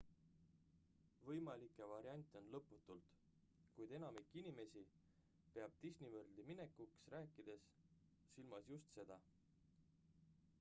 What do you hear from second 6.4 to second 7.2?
minekust